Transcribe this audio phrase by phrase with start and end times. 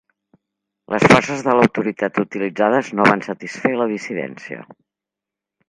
[0.93, 4.67] Les forces de l'autoritat utilitzades no van satisfer la dissidència.